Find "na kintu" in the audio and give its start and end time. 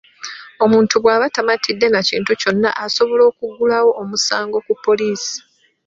1.91-2.31